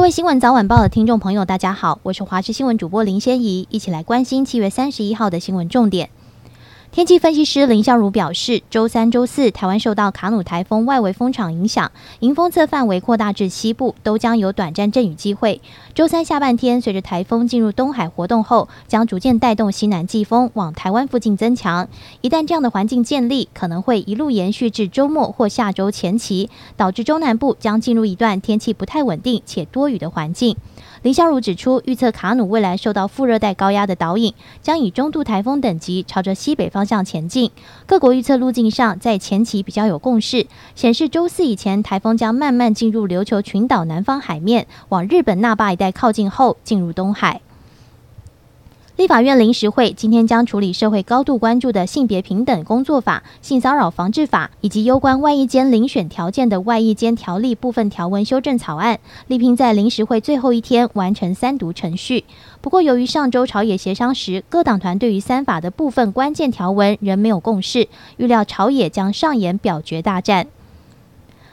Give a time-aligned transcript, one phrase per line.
[0.00, 6.08] 各位新闻早晚报的听众朋友，大家好，我是华视新闻主播林仙怡，一起来关心七月三十一号的新闻重点。
[6.92, 15.60] 天气分析师林相如表示，周三、周四，台湾受到卡努台风外围风场影响，迎风侧范围扩大至西部，都将有短暂阵雨机会。
[15.94, 21.88] 周三下半天，随着台风进入东海活动后，将逐渐带动西南季风往台湾附近增强。
[22.22, 30.56] 一旦这样的环境建立，可能会一路延续至周末或下周前期，导致中南部将进入一段天气不太稳定且多雨的环境。
[31.02, 37.50] 林相如指出，预测卡努未来受到副热带高压的导引，将以中度台风等级朝着西北方方向前进。
[37.84, 47.42] 各国预测路径上，在前期比较有共识，显示周四以前台风将慢慢进入琉球群岛南方海面，往日本那霸一带靠近后进入东海。
[49.00, 62.24] 立法院临时会今天将处理社会高度关注的性别平等工作法、性骚扰防治法以及有关外役间遴选条件的外役间条例部分条文修正草案，力拼在临时会最后一天完成三读程序。
[62.60, 67.88] 不过，由于上周朝野协商时，各党团对于三法的部分关键条文仍没有共识，
[68.18, 70.46] 预料朝野将上演表决大战。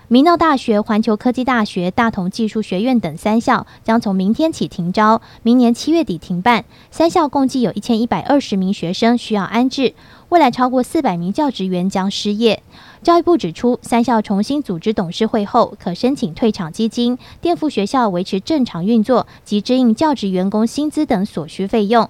[0.09, 6.63] 明道大学、环球科技大学、大同技术学院等三校将从明天起停招，明年七月底停办。
[6.91, 9.93] 三校共计有一千一百二十名学生需要安置，
[10.29, 12.63] 未来超过四百名教职员将失业。
[13.03, 22.09] 教育部指出，三校重新组织董事会后，可申请退场基金，垫付学校维持正常运作及支应教职员工薪资等所需费用。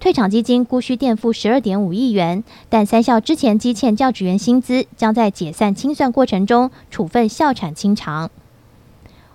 [0.00, 8.30] 退场基金估需垫付十二点五亿元，但三校之前积欠教职员薪资，将在解散清算过程中处分校产清偿。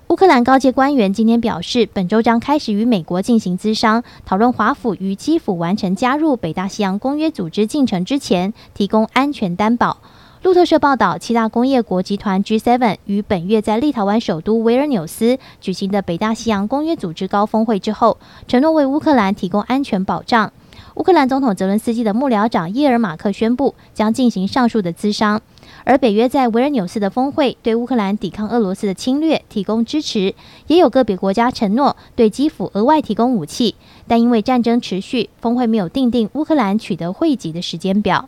[0.08, 9.98] 乌克兰高阶官员今天表示，本周将开始与美国进行资商，讨论华府与基辅完成加入北大西洋公约组织进程之前，提供安全担保。
[10.44, 20.52] 路透社报道，七大工业国集团 G7 于本月在立陶宛首都维尔纽斯举行的北大西洋公约组织高峰会之后，承诺为乌克兰提供安全保障。
[20.96, 25.42] 乌克兰总统泽伦斯基的幕僚长耶尔马克宣布，将进行上述的咨商。
[25.86, 30.36] 而北约在维尔纽斯的峰会对乌克兰抵抗俄罗斯的侵略提供支持，
[30.68, 33.76] 也有个别国家承诺对基辅额外提供武器，
[34.10, 38.28] 但因为战争持续，峰会没有定定乌克兰取得会籍的时间表。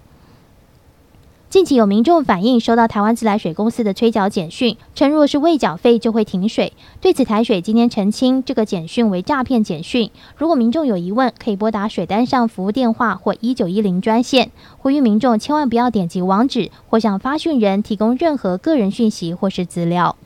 [1.55, 6.73] 近期有民众反映收到台湾自来水公司的催缴简讯，称若是未缴费就会停水。
[6.99, 10.11] 对此，台水今天澄清，这个简讯为诈骗简讯。
[10.35, 14.51] 如果民众有疑问，可以拨打水单上服务电话或一九一零专线。
[14.79, 20.17] 呼吁民众千万不要点击网址或向发讯人提供任何个人讯息或是资料。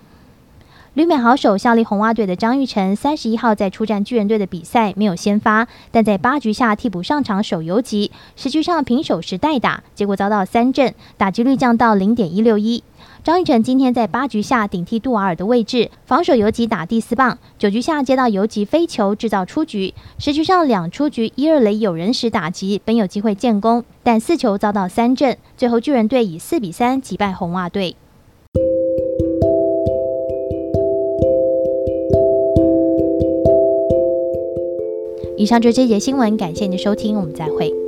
[1.00, 12.84] 旅美好手效力红袜队的张玉成，三十一号在出战巨人队的比赛没有先发，但在八局下替补上场守游击，十局上平手时代打，结果遭到三振，打击率降到零点一六一。
[13.24, 27.96] 张玉成今天在八局下顶替杜瓦尔的位置，防守游击打第四棒，九局下接到游击飞球制造出局，十局上两出局一二垒有人时打击，本有机会建功，但四球遭到三振，最后巨人队以四比三击败红袜队。
[35.40, 37.78] 以上就是这节新闻，感谢您的收听，我们再会。